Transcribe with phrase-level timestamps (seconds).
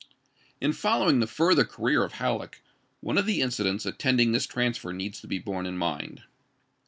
[0.59, 2.63] In following the further career of Halleck,
[3.01, 6.23] one of the incidents attending this transfer needs to be borne in mind.